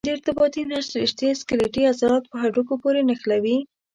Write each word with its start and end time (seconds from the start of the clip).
د 0.07 0.09
ارتباطي 0.15 0.61
نسج 0.71 0.91
رشتې 1.03 1.27
سکلیټي 1.41 1.83
عضلات 1.91 2.23
په 2.31 2.35
هډوکو 2.43 2.73
پورې 2.83 3.01
نښلوي. 3.09 3.57